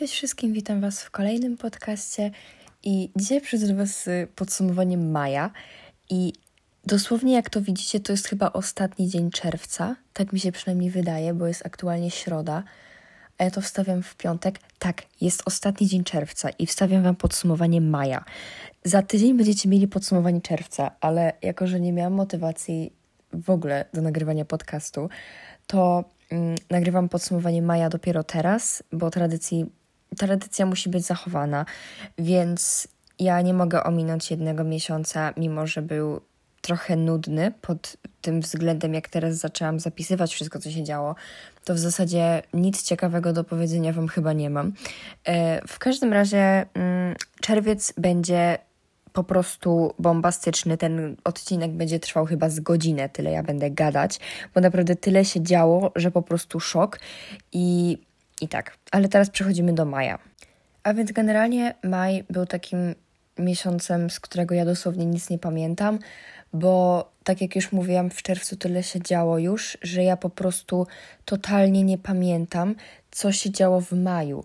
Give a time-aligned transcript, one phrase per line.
[0.00, 2.30] Cześć wszystkim, witam Was w kolejnym podcaście
[2.82, 5.50] i dzisiaj przyjdę Was z podsumowaniem maja
[6.10, 6.32] i
[6.86, 11.34] dosłownie jak to widzicie, to jest chyba ostatni dzień czerwca, tak mi się przynajmniej wydaje,
[11.34, 12.62] bo jest aktualnie środa,
[13.38, 14.58] a ja to wstawiam w piątek.
[14.78, 18.24] Tak, jest ostatni dzień czerwca i wstawiam Wam podsumowanie maja.
[18.84, 22.92] Za tydzień będziecie mieli podsumowanie czerwca, ale jako, że nie miałam motywacji
[23.32, 25.08] w ogóle do nagrywania podcastu,
[25.66, 29.79] to mm, nagrywam podsumowanie maja dopiero teraz, bo tradycji
[30.20, 31.66] tradycja musi być zachowana,
[32.18, 32.88] więc
[33.18, 36.20] ja nie mogę ominąć jednego miesiąca, mimo że był
[36.60, 41.14] trochę nudny pod tym względem, jak teraz zaczęłam zapisywać wszystko, co się działo,
[41.64, 44.72] to w zasadzie nic ciekawego do powiedzenia Wam chyba nie mam.
[45.24, 48.58] E, w każdym razie mm, czerwiec będzie
[49.12, 50.76] po prostu bombastyczny.
[50.76, 54.20] Ten odcinek będzie trwał chyba z godzinę, tyle ja będę gadać,
[54.54, 56.98] bo naprawdę tyle się działo, że po prostu szok.
[57.52, 57.98] I
[58.40, 60.18] i tak, ale teraz przechodzimy do maja.
[60.82, 62.94] A więc generalnie maj był takim
[63.38, 65.98] miesiącem, z którego ja dosłownie nic nie pamiętam,
[66.52, 70.86] bo tak jak już mówiłam, w czerwcu tyle się działo już, że ja po prostu
[71.24, 72.74] totalnie nie pamiętam,
[73.10, 74.44] co się działo w maju.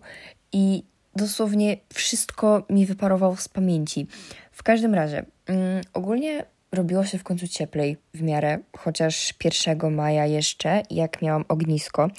[0.52, 0.84] I
[1.16, 4.08] dosłownie wszystko mi wyparowało z pamięci.
[4.52, 6.46] W każdym razie, mm, ogólnie
[6.76, 12.10] robiło się w końcu cieplej w miarę, chociaż 1 maja jeszcze, jak miałam ognisko,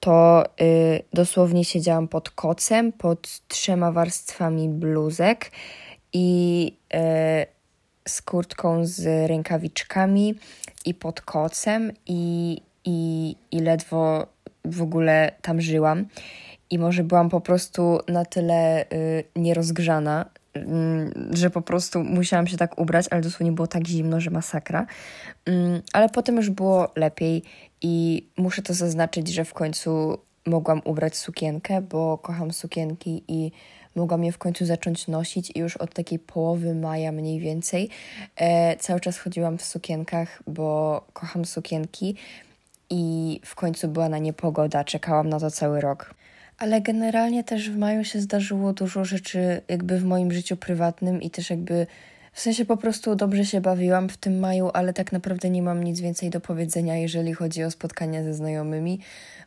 [0.00, 5.50] to y, dosłownie siedziałam pod kocem, pod trzema warstwami bluzek
[6.12, 6.98] i y,
[8.08, 10.34] z kurtką z rękawiczkami
[10.84, 14.26] i pod kocem i, i, i ledwo
[14.64, 16.06] w ogóle tam żyłam.
[16.70, 20.30] I może byłam po prostu na tyle y, nierozgrzana,
[21.30, 24.86] że po prostu musiałam się tak ubrać, ale dosłownie było tak zimno, że masakra.
[25.44, 27.42] Mm, ale potem już było lepiej
[27.82, 33.52] i muszę to zaznaczyć, że w końcu mogłam ubrać sukienkę, bo kocham sukienki i
[33.96, 37.88] mogłam je w końcu zacząć nosić i już od takiej połowy maja mniej więcej
[38.36, 42.14] e, cały czas chodziłam w sukienkach, bo kocham sukienki
[42.90, 46.14] i w końcu była na nie pogoda, czekałam na to cały rok
[46.62, 51.30] ale generalnie też w maju się zdarzyło dużo rzeczy jakby w moim życiu prywatnym i
[51.30, 51.86] też jakby
[52.32, 55.84] w sensie po prostu dobrze się bawiłam w tym maju, ale tak naprawdę nie mam
[55.84, 58.98] nic więcej do powiedzenia, jeżeli chodzi o spotkania ze znajomymi,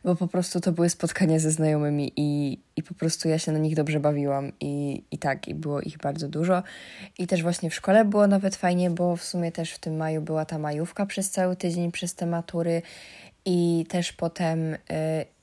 [0.04, 3.58] bo po prostu to były spotkania ze znajomymi i, i po prostu ja się na
[3.58, 6.62] nich dobrze bawiłam i, i tak, i było ich bardzo dużo.
[7.18, 10.22] I też właśnie w szkole było nawet fajnie, bo w sumie też w tym maju
[10.22, 12.82] była ta majówka przez cały tydzień, przez te matury
[13.44, 14.78] i też potem y,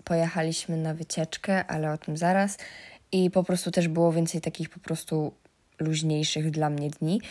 [0.03, 2.57] pojechaliśmy na wycieczkę, ale o tym zaraz.
[3.11, 5.33] I po prostu też było więcej takich po prostu
[5.79, 7.21] luźniejszych dla mnie dni.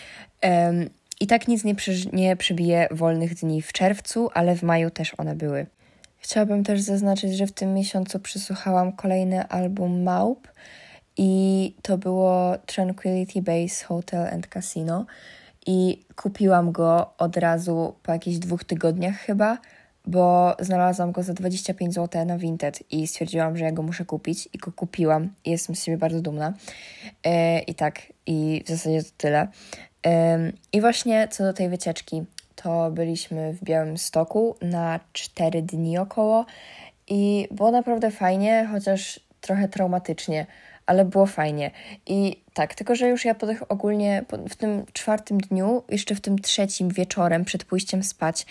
[0.43, 0.91] Um,
[1.21, 5.15] I tak nic nie, przy, nie przybije wolnych dni w czerwcu, ale w maju też
[5.19, 5.67] one były.
[6.19, 10.49] Chciałabym też zaznaczyć, że w tym miesiącu przysłuchałam kolejny album Maup
[11.17, 15.07] i to było Tranquility Base Hotel and Casino
[15.67, 19.59] i kupiłam go od razu po jakichś dwóch tygodniach chyba
[20.07, 24.49] bo znalazłam go za 25 zł na Vinted i stwierdziłam, że ja go muszę kupić
[24.53, 26.53] i go kupiłam i jestem z siebie bardzo dumna.
[27.25, 29.49] E, I tak, i w zasadzie to tyle.
[30.73, 32.25] I właśnie co do tej wycieczki,
[32.57, 36.47] to byliśmy w Białym Stoku na 4 dni około
[37.09, 40.47] i było naprawdę fajnie, chociaż trochę traumatycznie,
[40.87, 41.71] ale było fajnie.
[42.07, 46.21] I tak, tylko że już ja po tych ogólnie, w tym czwartym dniu, jeszcze w
[46.21, 48.47] tym trzecim wieczorem przed pójściem spać,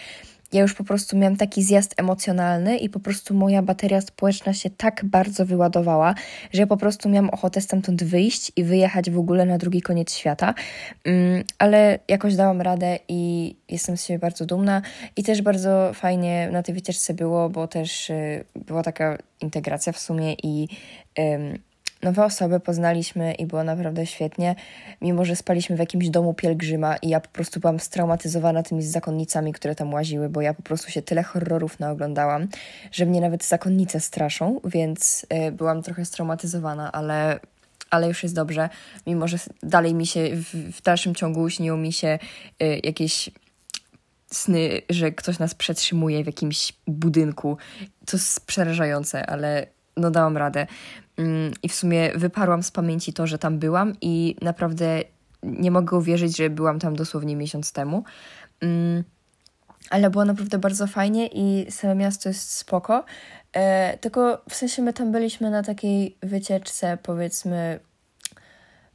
[0.53, 4.69] ja już po prostu miałam taki zjazd emocjonalny i po prostu moja bateria społeczna się
[4.69, 6.15] tak bardzo wyładowała,
[6.53, 10.13] że ja po prostu miałam ochotę stamtąd wyjść i wyjechać w ogóle na drugi koniec
[10.13, 10.53] świata.
[11.05, 14.81] Um, ale jakoś dałam radę i jestem z siebie bardzo dumna.
[15.15, 19.99] I też bardzo fajnie na tej wycieczce było, bo też y, była taka integracja w
[19.99, 20.67] sumie i.
[22.03, 24.55] nowe osoby poznaliśmy i było naprawdę świetnie,
[25.01, 29.53] mimo że spaliśmy w jakimś domu pielgrzyma i ja po prostu byłam straumatyzowana tymi zakonnicami,
[29.53, 32.47] które tam łaziły, bo ja po prostu się tyle horrorów naoglądałam,
[32.91, 37.39] że mnie nawet zakonnice straszą, więc y, byłam trochę straumatyzowana, ale
[37.89, 38.69] ale już jest dobrze,
[39.07, 42.19] mimo że dalej mi się, w, w dalszym ciągu śnią mi się
[42.63, 43.29] y, jakieś
[44.31, 47.57] sny, że ktoś nas przetrzymuje w jakimś budynku.
[48.05, 50.67] To jest przerażające, ale no dałam radę.
[51.17, 55.01] Mm, I w sumie wyparłam z pamięci to, że tam byłam i naprawdę
[55.43, 58.03] nie mogę uwierzyć, że byłam tam dosłownie miesiąc temu.
[58.61, 59.03] Mm,
[59.89, 63.05] ale było naprawdę bardzo fajnie i same miasto jest spoko.
[63.53, 67.79] E, tylko w sensie my tam byliśmy na takiej wycieczce, powiedzmy,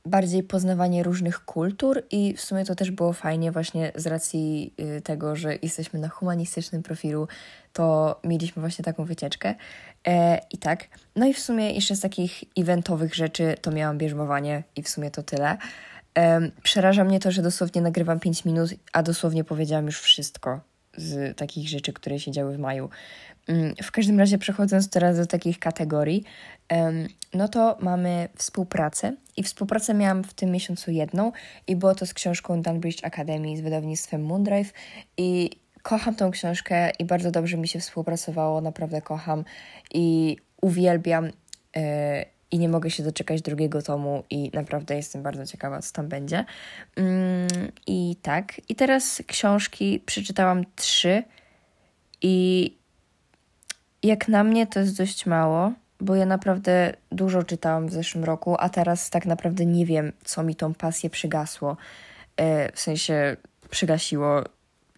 [0.07, 5.01] bardziej poznawanie różnych kultur i w sumie to też było fajnie właśnie z racji y,
[5.01, 7.29] tego, że jesteśmy na humanistycznym profilu,
[7.73, 9.55] to mieliśmy właśnie taką wycieczkę.
[10.07, 10.89] E, I tak.
[11.17, 15.11] No i w sumie jeszcze z takich eventowych rzeczy to miałam bierzmowanie i w sumie
[15.11, 15.57] to tyle.
[16.19, 20.61] E, przeraża mnie to, że dosłownie nagrywam 5 minut, a dosłownie powiedziałam już wszystko
[20.97, 22.91] z takich rzeczy, które się działy w maju.
[23.49, 26.25] Mm, w każdym razie przechodząc teraz do takich kategorii,
[27.35, 31.33] no to mamy współpracę i współpracę miałam w tym miesiącu jedną
[31.67, 34.73] i było to z książką Dunbridge Academy z wydawnictwem Moondrive
[35.17, 35.51] i
[35.83, 39.45] kocham tą książkę i bardzo dobrze mi się współpracowało, naprawdę kocham
[39.95, 41.31] i uwielbiam
[41.77, 46.09] e, i nie mogę się doczekać drugiego tomu i naprawdę jestem bardzo ciekawa, co tam
[46.09, 46.45] będzie.
[46.97, 47.49] Mm,
[47.87, 51.23] I tak, i teraz książki przeczytałam trzy
[52.23, 52.77] i
[54.03, 58.57] jak na mnie to jest dość mało, bo ja naprawdę dużo czytałam w zeszłym roku,
[58.59, 61.77] a teraz tak naprawdę nie wiem, co mi tą pasję przygasło.
[62.37, 63.37] E, w sensie
[63.71, 64.45] przygasiło,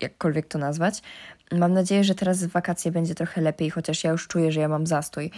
[0.00, 1.02] jakkolwiek to nazwać.
[1.52, 4.68] Mam nadzieję, że teraz w wakacje będzie trochę lepiej, chociaż ja już czuję, że ja
[4.68, 5.30] mam zastój.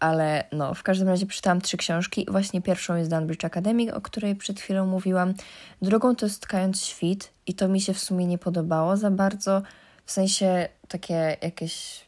[0.00, 2.26] Ale no, w każdym razie przeczytałam trzy książki.
[2.30, 5.34] Właśnie pierwszą jest Dunbridge Academy, o której przed chwilą mówiłam.
[5.82, 9.62] Drugą to jest Tkając Świt i to mi się w sumie nie podobało za bardzo.
[10.04, 12.04] W sensie takie jakieś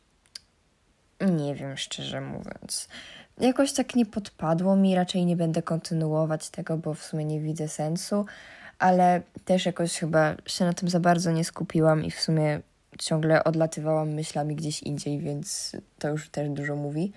[1.21, 2.89] nie wiem, szczerze mówiąc.
[3.41, 7.69] Jakoś tak nie podpadło mi, raczej nie będę kontynuować tego, bo w sumie nie widzę
[7.69, 8.27] sensu,
[8.79, 12.61] ale też jakoś chyba się na tym za bardzo nie skupiłam i w sumie
[12.99, 17.13] ciągle odlatywałam myślami gdzieś indziej, więc to już też dużo mówi.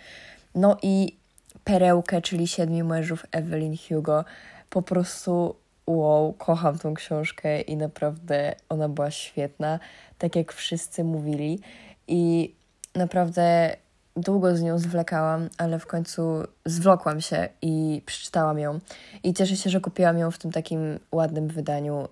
[0.56, 1.18] No i
[1.64, 4.26] Perełkę, czyli Siedmiu mężów Evelyn Hugo,
[4.70, 5.56] po prostu
[5.88, 9.80] wow, kocham tą książkę i naprawdę ona była świetna,
[10.18, 11.60] tak jak wszyscy mówili
[12.08, 12.54] i
[12.96, 13.76] naprawdę
[14.18, 18.80] długo z nią zwlekałam, ale w końcu zwlokłam się i przeczytałam ją.
[19.24, 22.08] I cieszę się, że kupiłam ją w tym takim ładnym wydaniu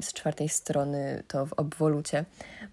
[0.00, 2.24] z czwartej strony, to w obwolucie,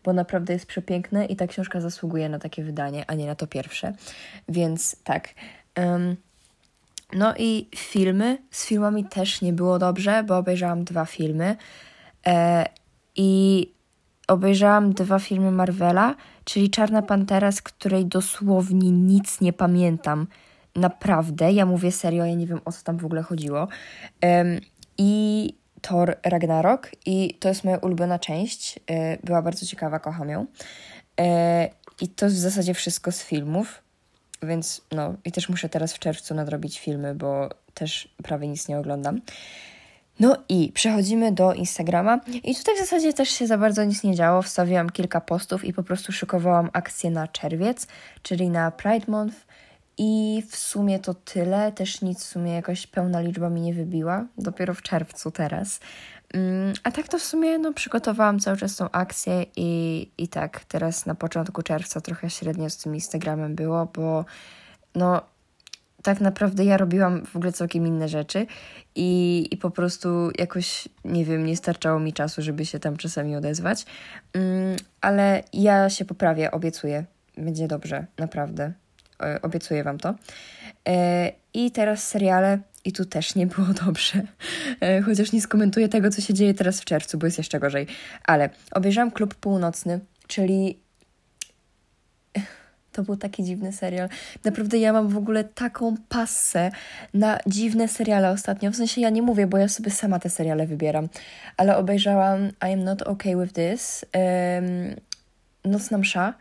[0.04, 3.48] bo naprawdę jest przepiękne i ta książka zasługuje na takie wydanie, a nie na to
[3.48, 3.94] pierwsze.
[4.50, 5.30] Więc tak.
[7.14, 8.38] no i filmy.
[8.52, 11.56] Z filmami też nie było dobrze, bo obejrzałam dwa filmy.
[12.28, 12.66] E,
[13.16, 13.72] I
[14.28, 20.28] obejrzałam dwa filmy Marvela, czyli Czarna Pantera, z której dosłownie nic nie pamiętam.
[20.76, 23.68] Naprawdę, ja mówię serio, ja nie wiem o co tam w ogóle chodziło.
[24.24, 24.60] Um,
[24.98, 28.80] I Thor Ragnarok, i to jest moja ulubiona część.
[28.88, 30.46] E, była bardzo ciekawa, kocham ją.
[31.20, 31.70] E,
[32.02, 33.84] I to jest w zasadzie wszystko z filmów,
[34.44, 38.80] więc no, i też muszę teraz w czerwcu nadrobić filmy, bo też prawie nic nie
[38.80, 39.22] oglądam.
[40.20, 44.16] No i przechodzimy do Instagrama i tutaj w zasadzie też się za bardzo nic nie
[44.16, 44.42] działo.
[44.42, 47.88] Wstawiłam kilka postów i po prostu szykowałam akcję na czerwiec,
[48.22, 49.36] czyli na Pride Month
[49.98, 51.72] i w sumie to tyle.
[51.72, 54.26] Też nic w sumie jakoś pełna liczba mi nie wybiła.
[54.38, 55.80] Dopiero w czerwcu teraz.
[56.34, 60.66] Mm, a tak to w sumie no, przygotowałam cały czas tą akcję i, i tak
[60.66, 64.26] teraz na początku czerwca trochę średnio z tym Instagramem było, bo
[64.96, 65.22] no
[66.04, 68.46] tak naprawdę ja robiłam w ogóle całkiem inne rzeczy
[68.96, 73.36] i, i po prostu jakoś, nie wiem, nie starczało mi czasu, żeby się tam czasami
[73.36, 73.86] odezwać.
[74.36, 77.06] Um, ale ja się poprawię, obiecuję.
[77.38, 78.74] Będzie dobrze, naprawdę.
[79.24, 80.16] E, obiecuję Wam to.
[80.88, 82.60] E, I teraz seriale.
[82.86, 84.22] I tu też nie było dobrze.
[84.82, 87.88] E, chociaż nie skomentuję tego, co się dzieje teraz w czerwcu, bo jest jeszcze gorzej.
[88.24, 90.80] Ale obejrzałam Klub Północny, czyli
[92.94, 94.10] to był taki dziwny serial.
[94.44, 96.72] Naprawdę ja mam w ogóle taką pasę
[97.14, 98.72] na dziwne seriale ostatnio.
[98.72, 101.10] W sensie ja nie mówię, bo ja sobie sama te seriale wybieram.
[101.58, 104.96] Ale obejrzałam I am not okay with this, um,
[105.66, 106.34] Nocna msza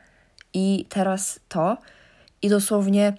[0.54, 1.78] i teraz to.
[2.42, 3.12] I dosłownie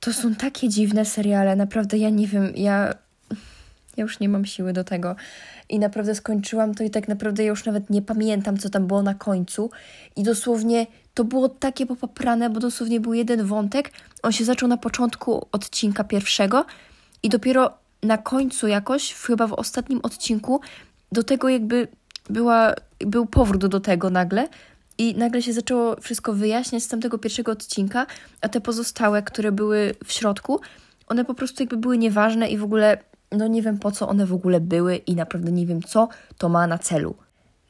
[0.00, 1.56] to są takie dziwne seriale.
[1.56, 2.94] Naprawdę ja nie wiem, ja,
[3.96, 5.16] ja już nie mam siły do tego.
[5.68, 9.02] I naprawdę skończyłam to i tak naprawdę ja już nawet nie pamiętam, co tam było
[9.02, 9.70] na końcu.
[10.16, 13.90] I dosłownie to było takie popaprane, bo dosłownie był jeden wątek.
[14.22, 16.64] On się zaczął na początku odcinka pierwszego
[17.22, 17.70] i dopiero
[18.02, 20.60] na końcu jakoś, chyba w ostatnim odcinku,
[21.12, 21.88] do tego jakby
[22.30, 24.48] była, był powrót do tego nagle.
[24.98, 28.06] I nagle się zaczęło wszystko wyjaśniać z tamtego pierwszego odcinka,
[28.40, 30.60] a te pozostałe, które były w środku,
[31.06, 32.98] one po prostu jakby były nieważne i w ogóle,
[33.32, 36.08] no nie wiem po co one w ogóle były i naprawdę nie wiem co
[36.38, 37.14] to ma na celu.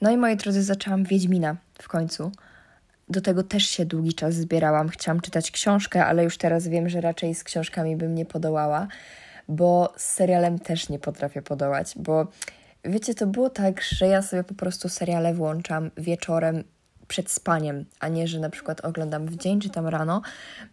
[0.01, 2.33] No i moi drodzy, zaczęłam Wiedźmina w końcu.
[3.09, 4.89] Do tego też się długi czas zbierałam.
[4.89, 8.89] Chciałam czytać książkę, ale już teraz wiem, że raczej z książkami bym nie podołała,
[9.49, 12.27] bo z serialem też nie potrafię podołać, bo
[12.85, 16.65] wiecie, to było tak, że ja sobie po prostu seriale włączam wieczorem
[17.13, 20.23] przed spaniem, a nie, że na przykład oglądam w dzień czy tam rano.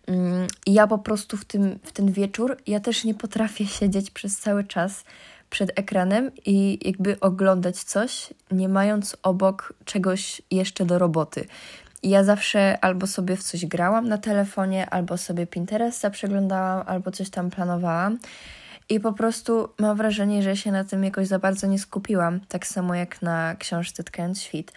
[0.08, 4.12] Mm, I ja po prostu w, tym, w ten wieczór, ja też nie potrafię siedzieć
[4.12, 5.03] przez cały czas
[5.50, 11.46] przed ekranem i jakby oglądać coś, nie mając obok czegoś jeszcze do roboty.
[12.03, 17.12] I ja zawsze albo sobie w coś grałam na telefonie, albo sobie Pinteresta przeglądałam, albo
[17.12, 18.17] coś tam planowałam.
[18.89, 22.67] I po prostu mam wrażenie, że się na tym jakoś za bardzo nie skupiłam, tak
[22.67, 24.72] samo jak na książce Tkając Świt.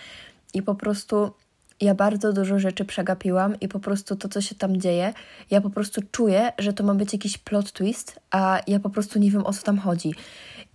[0.54, 1.32] I po prostu
[1.82, 5.12] ja bardzo dużo rzeczy przegapiłam i po prostu to, co się tam dzieje,
[5.50, 9.18] ja po prostu czuję, że to ma być jakiś plot twist, a ja po prostu
[9.18, 10.14] nie wiem, o co tam chodzi.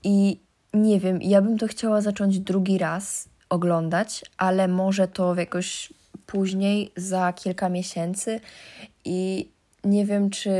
[0.04, 0.40] I
[0.74, 5.94] nie wiem, ja bym to chciała zacząć drugi raz oglądać, ale może to jakoś
[6.26, 8.40] później, za kilka miesięcy
[9.06, 9.50] i
[9.84, 10.52] nie wiem, czy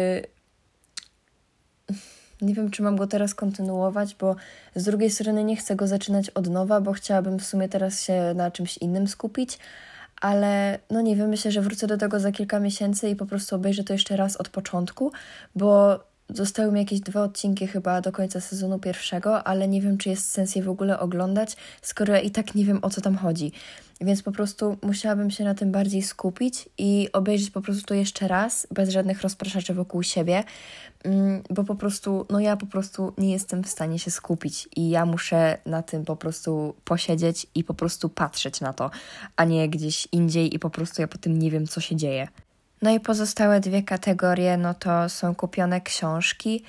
[2.42, 4.36] nie wiem, czy mam go teraz kontynuować, bo
[4.76, 8.34] z drugiej strony nie chcę go zaczynać od nowa, bo chciałabym w sumie teraz się
[8.36, 9.60] na czymś innym skupić,
[10.22, 13.56] ale no nie wiem, myślę, że wrócę do tego za kilka miesięcy i po prostu
[13.56, 15.12] obejrzę to jeszcze raz od początku,
[15.56, 20.10] bo Zostały mi jakieś dwa odcinki chyba do końca sezonu pierwszego, ale nie wiem, czy
[20.10, 23.16] jest sens je w ogóle oglądać, skoro ja i tak nie wiem, o co tam
[23.16, 23.52] chodzi.
[24.02, 28.28] Więc po prostu musiałabym się na tym bardziej skupić i obejrzeć po prostu to jeszcze
[28.28, 30.44] raz, bez żadnych rozpraszaczy wokół siebie,
[31.04, 34.90] mm, bo po prostu, no ja po prostu nie jestem w stanie się skupić i
[34.90, 38.92] ja muszę na tym po prostu posiedzieć i po prostu patrzeć na to,
[39.36, 42.28] a nie gdzieś indziej i po prostu ja po tym nie wiem, co się dzieje.
[42.82, 46.64] No i pozostałe dwie kategorie, no to są kupione książki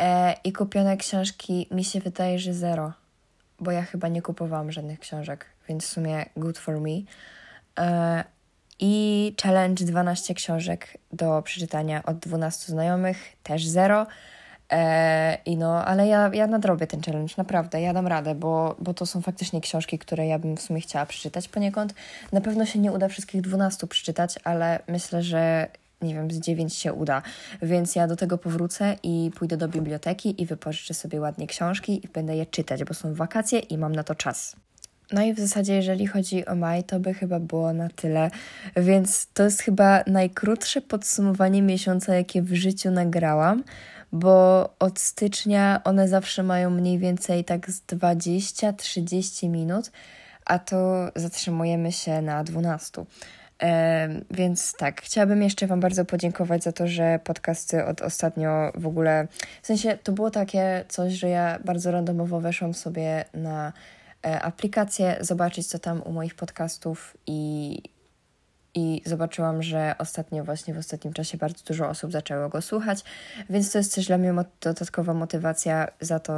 [0.00, 2.92] e, i kupione książki mi się wydaje, że zero,
[3.60, 7.00] bo ja chyba nie kupowałam żadnych książek, więc w sumie good for me.
[7.78, 8.24] E,
[8.80, 14.06] I challenge 12 książek do przeczytania od 12 znajomych, też zero.
[14.70, 18.94] E, I no, ale ja, ja nadrobię ten challenge, naprawdę, ja dam radę, bo, bo
[18.94, 21.94] to są faktycznie książki, które ja bym w sumie chciała przeczytać poniekąd.
[22.32, 25.68] Na pewno się nie uda wszystkich 12 przeczytać, ale myślę, że
[26.02, 27.22] nie wiem, z 9 się uda.
[27.62, 32.08] Więc ja do tego powrócę i pójdę do biblioteki i wypożyczę sobie ładnie książki i
[32.08, 34.56] będę je czytać, bo są wakacje i mam na to czas.
[35.12, 38.30] No i w zasadzie, jeżeli chodzi o maj, to by chyba było na tyle.
[38.76, 43.62] Więc to jest chyba najkrótsze podsumowanie miesiąca, jakie w życiu nagrałam
[44.12, 49.90] bo od stycznia one zawsze mają mniej więcej tak z 20-30 minut,
[50.44, 53.04] a to zatrzymujemy się na 12.
[53.62, 58.86] E, więc tak, chciałabym jeszcze Wam bardzo podziękować za to, że podcasty od ostatnio w
[58.86, 59.28] ogóle,
[59.62, 63.72] w sensie to było takie coś, że ja bardzo randomowo weszłam sobie na
[64.22, 67.82] aplikację, zobaczyć co tam u moich podcastów i
[68.74, 73.04] i zobaczyłam, że ostatnio, właśnie w ostatnim czasie bardzo dużo osób zaczęło go słuchać,
[73.50, 76.32] więc to jest też dla mnie dodatkowa motywacja za to,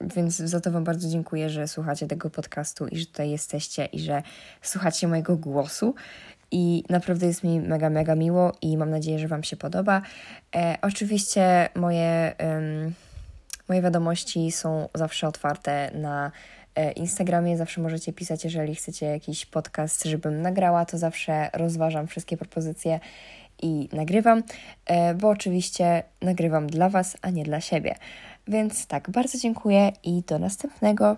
[0.00, 4.00] więc za to Wam bardzo dziękuję, że słuchacie tego podcastu i że tutaj jesteście i
[4.00, 4.22] że
[4.62, 5.94] słuchacie mojego głosu.
[6.50, 10.02] I naprawdę jest mi mega, mega miło i mam nadzieję, że Wam się podoba.
[10.56, 12.94] E, oczywiście moje, um,
[13.68, 16.65] moje wiadomości są zawsze otwarte na E,
[16.96, 23.00] Instagramie zawsze możecie pisać, jeżeli chcecie jakiś podcast, żebym nagrała, to zawsze rozważam wszystkie propozycje
[23.62, 24.42] i nagrywam,
[24.86, 27.94] e, bo oczywiście nagrywam dla Was, a nie dla siebie.
[28.48, 31.14] Więc tak, bardzo dziękuję i do następnego.